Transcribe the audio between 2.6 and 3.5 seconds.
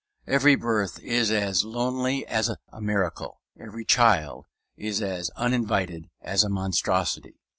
miracle.